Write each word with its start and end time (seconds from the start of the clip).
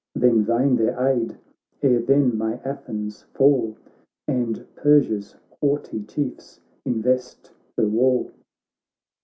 Then 0.15 0.43
vain 0.43 0.77
their 0.77 0.99
aid, 0.99 1.37
ere 1.83 1.99
then 2.01 2.35
may 2.35 2.55
Athens 2.65 3.21
fall 3.35 3.77
And 4.27 4.65
Persia's 4.75 5.35
haughty 5.61 6.01
Chiefs 6.05 6.59
invest 6.87 7.51
her 7.77 7.85
wall." 7.87 8.31